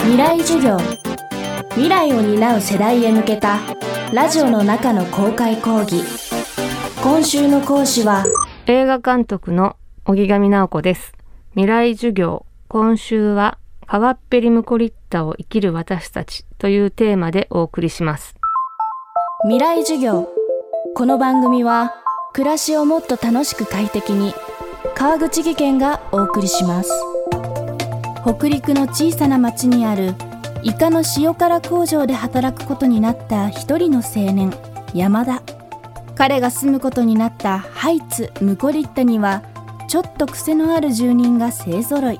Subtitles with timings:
[0.00, 0.78] 未来授業。
[1.70, 3.58] 未来を担う世代へ向けた
[4.12, 6.02] ラジオの中の公開講義。
[7.02, 8.24] 今週の講師は
[8.66, 11.12] 映画監督の荻上直子です。
[11.50, 12.46] 未来授業。
[12.68, 18.34] 今週は川っぺりムコリッタを生きる私たちというテーマでお送りします。
[19.44, 20.28] 未来授業。
[20.94, 21.94] この番組は
[22.32, 24.34] 暮らしをもっと楽しく快適に
[24.94, 26.90] 川口義賢がお送りします
[28.28, 30.14] 北陸の小さな町にある
[30.62, 34.52] イカの塩辛工場で働くことになった一人の青年
[34.92, 35.42] 山田。
[36.14, 39.42] 彼が住むことになったハイツムコリッタには
[39.88, 42.18] ちょっと癖のある住人が勢ぞろい。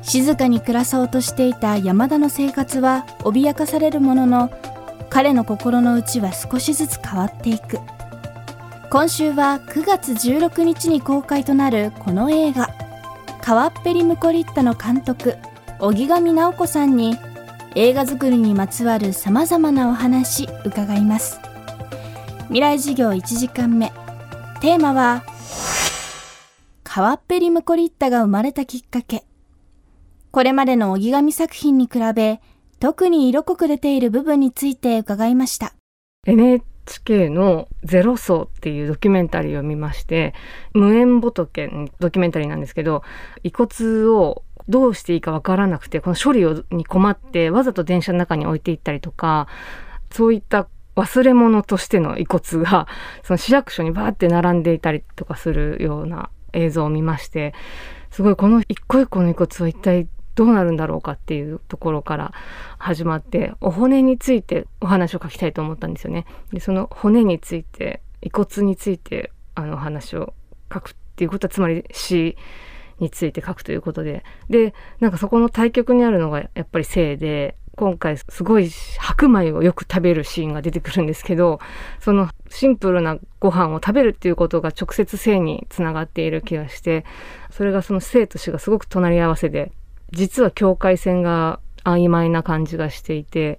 [0.00, 4.50] 静かに暮らそうとしていた山田の生活は脅かされるものの
[5.10, 7.80] 彼の心の内は少しずつ変わっていく。
[8.88, 12.85] 今週は9月16日に公開となるこの映画。
[13.46, 15.36] 川っぺりムコリッタの監督
[15.78, 17.16] 荻上直子さんに
[17.76, 21.38] 映画作りにまつわるさまざまなお話伺います。
[22.46, 23.92] 未来授業1時間目。
[24.60, 25.22] テーマは
[26.82, 29.22] 川っぺりムコリッタが生まれたきっかけ。
[30.32, 32.40] これまでの荻上作品に比べ
[32.80, 35.72] 特に色濃く出ている部分について伺いました。
[36.26, 40.34] NHK NHK の「ゼロ層」っていうドキュメンタリーを見まして
[40.72, 43.02] 無縁仏ドキュメンタリーなんですけど
[43.42, 49.48] 遺骨をどうしていいかわからなくてこの処理に困ってわざと電車の中に置いていったりとか
[50.10, 52.88] そういった忘れ物としての遺骨が
[53.22, 57.54] その市役所にバーって並んでいたりとかするような映像を見まして
[58.10, 62.32] すごいこの一個一個の遺骨は一体どうなるんだろうかっていうところから
[62.78, 66.26] 始まってお骨についてお話を書きたいと思ったんですよね。
[66.52, 70.34] でその骨について遺骨についてあの話を
[70.72, 72.36] 書くっていうことはつまり死
[73.00, 81.60] について書くということででなんかそこの対極にあるのがやっぱり性で今回すごい白米をよく食べるシーンが出てくるんですけど
[82.00, 87.04] そのシンプルなご飯を食べるっていうことが直接性につながっている気がして
[87.50, 89.72] それがその生と死がすごく隣り合わせで
[90.16, 93.58] 実は境界線が曖昧な感じがしていて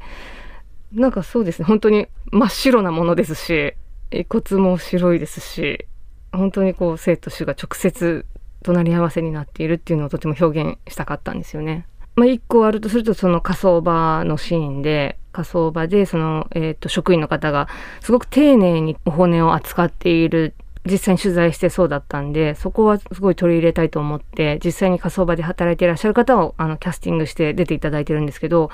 [0.92, 3.74] なんかそうですね本当に真っ白なものですし
[4.12, 5.86] 遺骨も白いですし
[6.32, 8.26] 本当にこう生と死が直接
[8.64, 11.88] 隣り合わせになっているっていうのをとても表現したかったんですよね。
[12.16, 17.68] まあ、一個あるとするとその火葬場のシーンで火葬場でその、えー、と職員の方が
[18.02, 20.56] すごく丁寧にお骨を扱っている
[20.90, 28.70] 実際に取材してそうだったんでそこはすごい取り入れたいと思って実際に火葬場で働いていらっしゃる方をあのキャスティングして出ていただいてるんですけど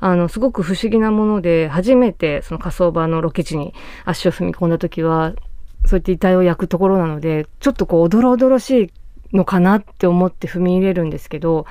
[0.00, 3.74] あのすごく不思議なもので初めてその火葬場のロケ地に
[4.04, 5.34] 足を踏み込んだ時は
[5.86, 8.92] そういった遺体を焼くところなのでちょっとこうおどろおどろしい
[9.36, 11.66] のかなって思って踏み入れるんですけど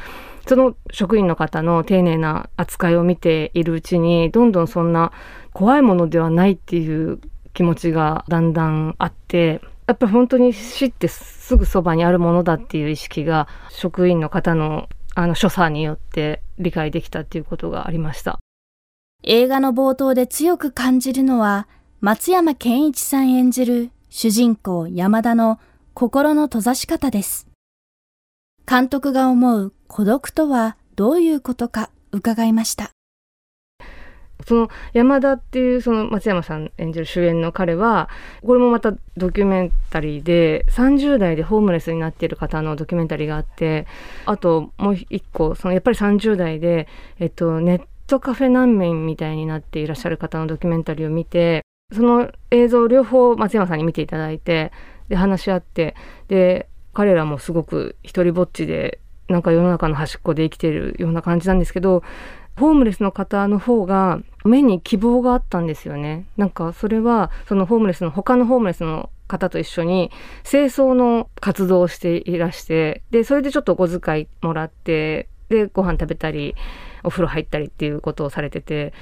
[0.48, 5.12] その職員の方の丁寧な扱いを見ているうちにどんどんそんな
[5.54, 7.20] 怖いものではないっていう
[7.54, 18.38] 気持ちがだんだんあってやっぱり本当に死ってすぐそばにあるものだっていう意識が職員の方のあの所作によって理解できたっていうことがありました。
[19.24, 21.68] 映画の冒頭で強く感じるのは
[22.02, 25.60] 松山ケンイチさん演じる主人公山田の
[25.96, 27.48] 心の閉ざし方です。
[28.70, 32.92] 監督が思う孤独とはどういうことか伺いました。
[34.48, 38.10] その山田っていうその松山さん演じる主演の彼は
[38.46, 43.88] これもまたドキュメンタリーで30代でホームレスになっている方のドキュメンタリーがあって
[44.26, 46.88] あともう一個そのやっぱり30代で、
[47.20, 51.64] えっと、ネットカフェ難民みたいになっていらっしゃる方のドキュメンタリーを見て
[51.94, 54.72] その映像を両方松山さんに見ていただいて
[55.10, 55.96] で話し合って
[56.30, 62.02] で彼らもすごく一人ぼっちでなんか世の中の端っこで生きてるような感じなんですけど
[62.58, 66.26] ホームレスの方の方が目に希望があったんですよね。
[66.38, 70.12] なんかそれはそのホームレスの他のホームレスの方と一緒に
[70.44, 76.56] 清掃の活動をしていらしてでそれでちょっとお小遣いもらってでご飯食べたり
[77.04, 78.94] お風呂入ったりっていうことをされてて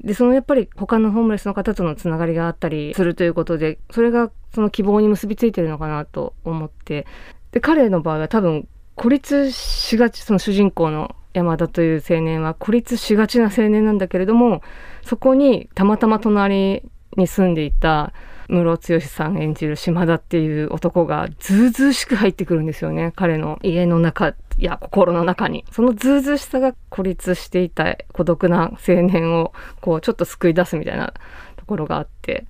[0.00, 7.06] でそのやっぱり他のホームレスの方とのつながりがあったりするということでそれがその希望に結びついてるのかなと思って
[7.52, 14.62] で彼の場合は多分孤立しがちその主人公の山田という青年は孤立しがちな青年なんだけれども
[15.02, 16.82] そこにたまたま隣
[17.16, 18.12] に住んでいた
[18.48, 23.12] 室剛さん演じる島田っていう男がずうずうしく入ってくるんですよね。
[23.14, 25.64] 彼の家の中や心の中に。
[25.70, 29.52] そのずうずうしさが孤立していた孤独な青年を
[29.82, 31.12] こうちょっと救い出すみたいな
[31.56, 32.46] ところがあって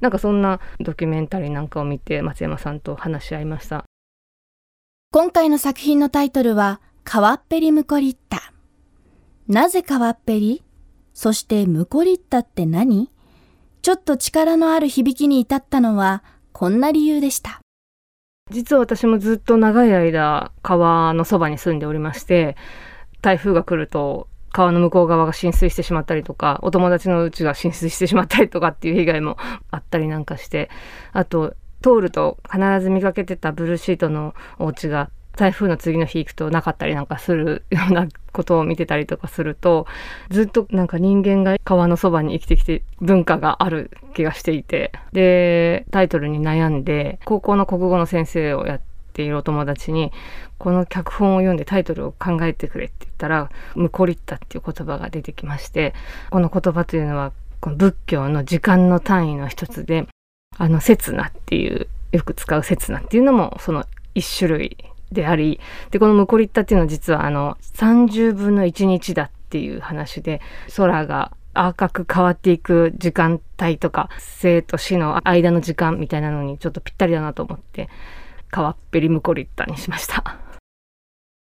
[0.00, 3.84] なんかそんなドキュメンタリーなんかを見て松山さんと話し合いました。
[5.12, 8.54] 今回の作品のタイトルは川っぺりムコリッタ
[9.46, 10.64] なぜ川っぺり？
[11.12, 13.10] そしてムコリッタって何？
[13.82, 17.60] ちょっと力のある響きに至ったのはこんな理由でした。
[18.50, 22.56] 実は私もずっと長い間川のそばに住んでおりまして、
[23.20, 29.36] 台風が来ると川の向こう側が浸水してしまったりとか、お友達の家が浸水してしまったりとかっていう被害も
[29.70, 30.70] あったりなんかして、
[31.12, 39.86] あと、通ると必ず見かけてたブルーシートのお家が台風の次の日行くとなかったりなんかするようなことを見てたりとかすると
[40.30, 44.92] ずっとなんか人間が川のそばに生きてきて文化がある気がしていて。
[45.12, 48.80] でタイトルに悩んで高校の国語の先生をやっ
[49.12, 50.12] ているお友達に
[50.58, 55.94] この脚本を読んでタイトルを考えてくれって言ったら「ムコリッタ」っていう言葉が出てきまして
[56.30, 60.06] この言葉というのはこの仏教の時間の単位の一つで
[60.58, 63.84] あの刹那っていうよく使う刹那っていうのもその
[64.14, 64.76] 一種類
[65.14, 70.40] であり、で、このムコリッタっていうのは実はあの、30分の1日だっていう話で、
[70.76, 77.88] 空が赤く変わっていく時間帯とか、生と死の間の時間みたいなのにちょっとぴったりだなと思って、
[78.50, 80.38] 川っぺりムコリッタにしました。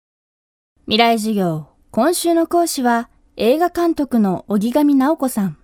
[0.86, 5.58] 未来授業、今週の講師は映画監督の荻上直子さん。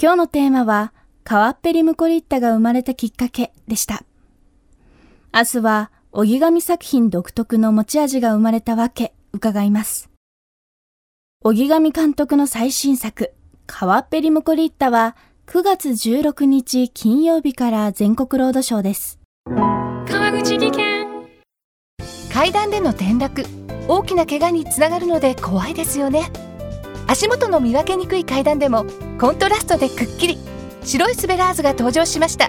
[0.00, 0.92] 今日のテーマは、
[1.24, 4.04] 川っぺりムコリッタが生まれたきっかけでした。
[5.34, 10.08] 明日は荻上作品独特の持ち味が生まれたわけ、伺います。
[11.44, 13.34] 荻上監督の最新作、
[13.66, 15.14] 川っぺりムコリッタは、
[15.46, 19.18] 9月16日金曜日から全国ロードショーです。
[19.44, 21.06] 川口技研
[22.32, 23.44] 階段での転落、
[23.86, 26.30] 大きな怪我につながるので怖いですよね。
[27.06, 28.86] 足元の見分けにくい階段でも、
[29.20, 30.38] コントラストでくっきり、
[30.82, 32.48] 白いスベラーズが登場しました。